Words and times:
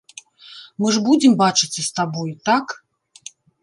Мы 0.85 0.95
ж 0.95 1.03
будзем 1.09 1.37
бачыцца 1.43 1.73
з 1.83 1.87
табой, 2.01 2.35
так? 2.51 2.65